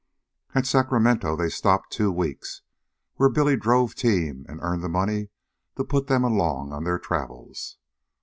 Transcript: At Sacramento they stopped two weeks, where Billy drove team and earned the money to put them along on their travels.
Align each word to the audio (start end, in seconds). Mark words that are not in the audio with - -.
At 0.55 0.65
Sacramento 0.65 1.35
they 1.35 1.47
stopped 1.49 1.91
two 1.91 2.11
weeks, 2.11 2.63
where 3.17 3.29
Billy 3.29 3.55
drove 3.55 3.93
team 3.93 4.47
and 4.49 4.59
earned 4.63 4.83
the 4.83 4.89
money 4.89 5.29
to 5.77 5.83
put 5.83 6.07
them 6.07 6.23
along 6.23 6.73
on 6.73 6.85
their 6.85 6.97
travels. 6.97 7.77